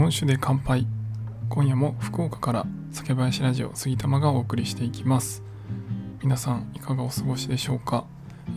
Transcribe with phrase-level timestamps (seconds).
[0.00, 0.86] 本酒で乾杯。
[1.50, 5.42] 今夜も福岡から酒林ラジオ杉玉がお送りしていきます。
[6.22, 8.06] 皆さんいかがお過ごしでしょうか、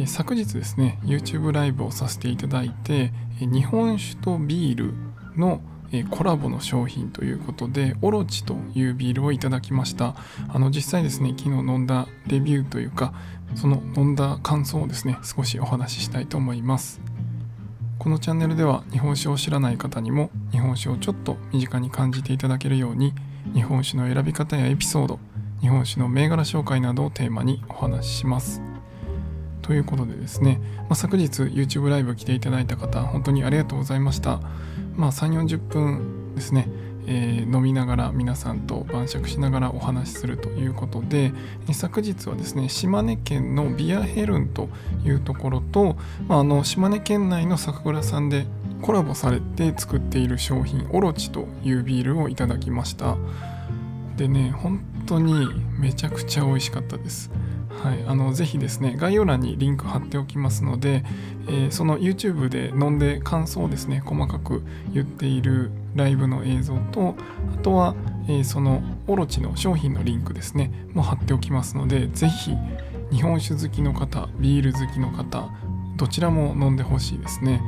[0.00, 4.94] えー昨日ですね YouTube ライブをさせていただいて、えー日本酒とビール
[5.36, 5.60] の
[5.92, 10.16] えコラボの商品ということでオロチというビールをいただきました。
[10.48, 13.14] あの実際ですね昨日飲んだレビューというか
[13.54, 17.00] その飲んだ感想をですね少しお話ししたいと思います。
[17.98, 23.12] このチャンネルでは日本酒を知らない方にも日本酒をちょっと身近に感じていただけるように
[23.54, 25.18] 日本酒の選び方やエピソード
[25.60, 28.62] 日本酒の銘柄紹介などをテーマにお話しします。
[29.62, 34.40] ということでですね、まあ、昨日 YouTube ライブ来ていただいた方本当にありがとうございました。
[34.94, 36.68] まあ3 4 0分ですね。
[37.08, 41.32] えー飲みながら皆さんと晩酌しながらお話しするということで
[41.72, 44.68] 昨日はですね島根県のビアヘルンと
[45.04, 45.96] いうところと、
[46.28, 48.46] まあ、あの島根県内の酒蔵さんで
[48.82, 53.16] コラボされて作っている商品オロチというビールをいただきました。
[54.16, 55.48] でね本当に
[55.78, 57.30] めちゃくちゃ美味しかったです。
[57.82, 61.04] はい、あのぜひですね概要欄にリンク貼っておきますので、
[61.46, 64.62] えーその YouTube で飲んで感想をですね細かく
[64.92, 67.14] 言っているライブの映像と
[67.54, 67.94] あとは、
[68.28, 72.54] えーそのオロチの商品のリンクですねも貼っておきますのでぜひ
[73.10, 75.48] 日本酒好きの方ビール好きの方
[75.96, 77.60] どちらも飲んでほしいですね。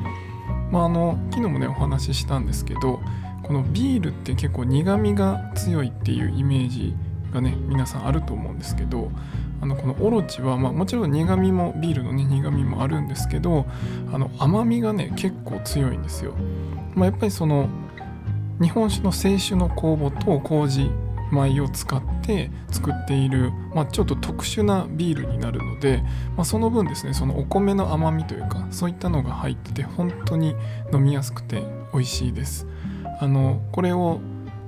[0.71, 3.01] まああの昨日もねお話ししたんですけど
[3.43, 6.95] このビールって結構苦味が強いっていうイメージ
[7.33, 9.11] がね皆さんあると思うんですけど
[9.61, 13.67] あのこのオロチは、まあ、もちろん苦味もビールのね苦味もあるんですけど
[14.13, 16.35] あの甘みがね結構強いんですよ、
[16.95, 17.69] まあ、やっぱりその
[18.61, 20.91] 日本酒の清酒の酵母と麹
[21.31, 26.03] 米を使って作っている、まあ、ちょっと特殊なビールになるので、
[26.37, 30.55] まあ、その分ですねそのお米の甘みというかそういったのが入ってて本当に
[30.93, 32.67] 飲みやすくて美味しいです。
[33.21, 34.21] あのこれを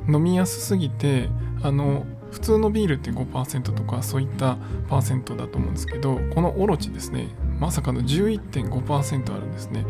[0.08, 1.28] 飲みやすすぎて
[1.62, 4.56] あの普通のビールって5%とかそういった
[4.88, 7.28] パーセントだと思うんですけどこのオロチですね
[7.60, 9.84] まさかの11.5%あるんですね。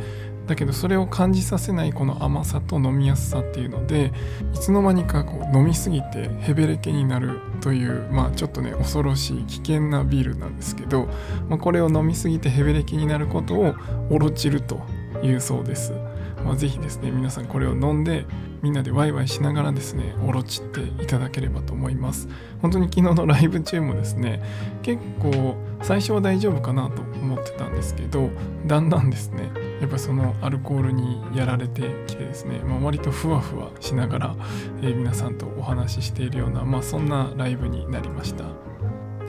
[0.46, 4.12] だけどそれを感じさせないこの甘さと飲みやすさっていうので
[4.52, 11.08] いつの間にかこう飲みすぎてヘベレケになるというまあちょっとね恐ろしい危険なビールなんですけど、
[11.48, 13.74] まあ、これを飲みすぎてヘベレケになることを
[14.10, 14.80] オロチルと
[15.22, 15.92] いうそうです。
[16.44, 18.26] まあ、ぜひですね皆さんこれを飲んで
[18.62, 22.28] みんなでワイワイしながらですねオロチっていただければと思います。
[22.60, 24.42] 本当に昨日のライブ中もですね
[24.82, 28.30] 結構最初は大丈夫かなと思ってたんですけど
[28.66, 29.50] だんだんですね
[29.80, 34.36] やっぱそのアルコールにやられてきてですね、まあ、割とふわふわしながら、
[34.80, 38.71] えー皆さんとお話ししているような、まあ、そんなライブになりました。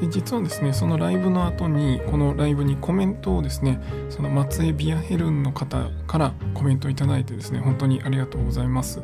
[0.01, 9.01] で実はですねそのライブの後にこのライブにコメントをですねその松江ビアヘルンの方からコメントをいただいてですね本当にありがとうございます。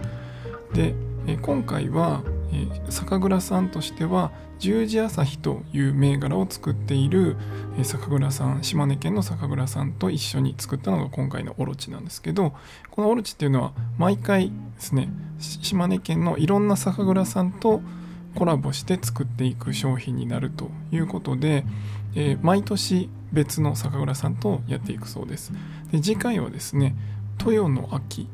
[0.74, 0.96] で
[1.42, 2.24] 今回は、
[2.90, 7.36] 酒蔵さんとしては十字朝日という銘柄を作っている、
[7.84, 12.56] 酒蔵さん島根県の酒蔵さんと一緒に作ったのが今回のオロチなんですけど
[12.90, 17.82] このオロチっていうのは毎回ですね島根県のいろんな酒蔵さんと
[18.36, 21.66] コラボして作っていく商品になるということで、
[22.16, 25.52] えー毎年別の酒蔵さんとやっていくそうです
[25.92, 26.96] で次回はですね
[27.40, 28.26] 豊の秋っ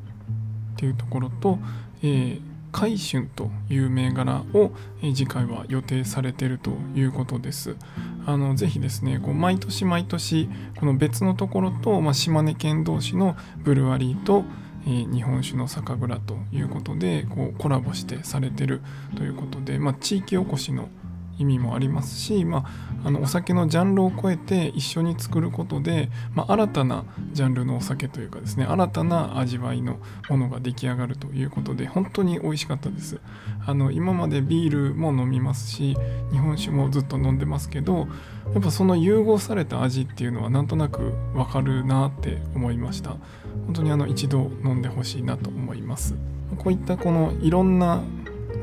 [0.77, 1.59] ていうところと、
[2.01, 7.77] えー海春という銘柄を、え次回は予定されているということです。
[8.25, 14.43] あのぜひですねこう毎年毎年この別のところと、まあ、島根県同士のブルワリーと、
[14.85, 18.81] 日本酒の酒蔵ということでこうコラボしてされてる
[19.17, 20.89] ということで、まあ、地域おこしの
[21.37, 22.65] 意味もありますし、ま
[23.03, 33.19] あ、あのお酒のジャンルを超えて一緒に作ることで、まあ、新たなジャンルのお酒というかですね新たな味わいのものが出来上がるということで本当に美味しかったです。
[33.65, 35.97] あの今までビールも飲みますし
[36.31, 38.07] 日本酒もずっと飲んでますけど
[38.53, 43.17] やっぱその融合された味っていうのはなんとなくわかるなって思いました。
[43.65, 46.15] 本当にあの一度飲んでほしいなと思います。
[46.57, 48.03] こういったこのいろんな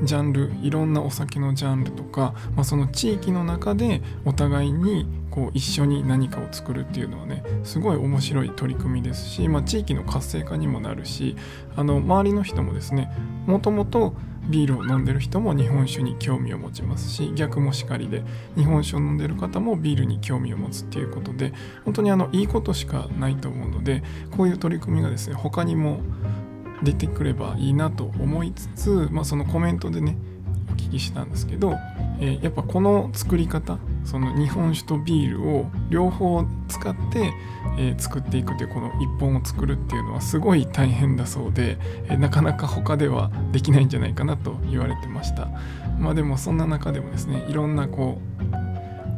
[0.03, 11.37] ジャンルいろんなお酒のジャンルとか、まあ、その地域の中でお互いにこう一緒に何かを作るっていうのはねすごい面白い取り組みですし、まあ、地域の活性化にもなるし
[11.77, 13.11] あの周りの人もですね
[13.47, 14.15] もともと
[14.49, 18.23] ビールを飲んでる人も日本酒に興味を持ちますし逆もしかりで
[18.57, 21.53] 日本酒を飲んでる方もビールに興味を持つっていうことで
[21.85, 24.03] 本当にあのいいことしかないと思うので
[24.37, 26.01] こういう取り組みがですね他にも
[26.83, 30.17] 出てくればいいなと思いつつ、まあ、そのコメントでね
[30.71, 31.75] お聞きしたんですけど、
[32.19, 37.33] えーやっぱこの作り方その日本酒とビールを両方使って、
[37.79, 45.49] えー、作っていくというこの一本を作るっていうのはすごい大変だそうで、えー、なかなか他ではできないんじゃないかなと言われてました。
[45.99, 48.62] まあでもそんな中でもですねいろんなこう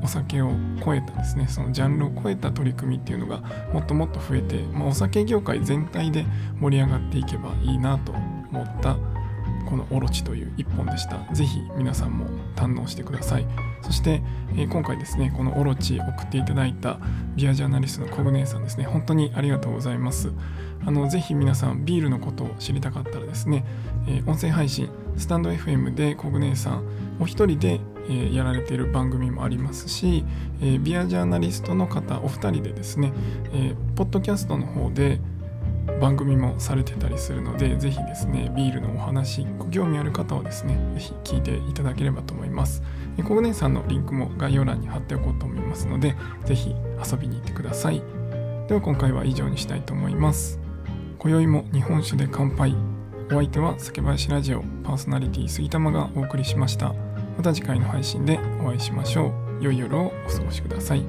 [0.05, 0.53] お酒を
[0.85, 3.39] 超えたですねそのジャンルを超えた取り組みっていうのが
[3.73, 6.27] もっともっと増えて、まあ、お酒業界全体で
[6.61, 8.97] 盛り上がっていけばいいなと思った
[9.69, 11.19] このオロチという一本でした。
[11.33, 12.27] ぜひ皆さんも
[12.57, 13.47] 堪能してください。
[13.83, 14.23] そして、
[14.57, 16.99] えー、今回ですね、このオロチ送っていただいた
[17.37, 20.33] ビアジャーナリストのコグネさんですね、本当にありがとうございます。
[20.87, 23.65] あのぜひ皆さんビールのことを知りたかったらですね、
[24.07, 26.85] えー、音声配信、スタンド FM でコグネさん
[27.21, 30.25] お一人で、え、やられている番組もありますし、
[30.61, 33.13] え、ビアジャーナリストの方お二人でですね、
[33.53, 35.21] えー、ポッドキャストの方で、
[36.01, 42.83] 番組もされてたりするので、ぜひですね、ビールのお話、ご興味ある方はですね、ぜひ聞いていただければと思います。
[43.25, 46.75] コグネさんのリンクも概要欄に貼っておこうと思いますので、ぜひ
[47.11, 48.03] 遊びに行ってください。
[48.69, 50.59] では今回は以上にしたいと思います。
[51.19, 52.75] 今宵も日本酒で乾杯。
[53.31, 56.95] お相手は酒林ラジオパーソナリティ杉玉がお送りしました。
[57.37, 59.65] また次回の配信でお会いしましょう。
[59.65, 61.05] 良い夜をお過ごしください。